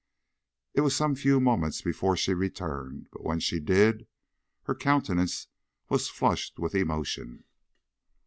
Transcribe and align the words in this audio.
It 0.73 0.81
was 0.81 0.95
some 0.95 1.13
few 1.13 1.39
moments 1.39 1.83
before 1.83 2.17
she 2.17 2.33
returned, 2.33 3.09
but 3.11 3.23
when 3.23 3.39
she 3.39 3.59
did, 3.59 4.07
her 4.63 4.73
countenance 4.73 5.45
was 5.89 6.09
flushed 6.09 6.57
with 6.57 6.73
emotion. 6.73 7.43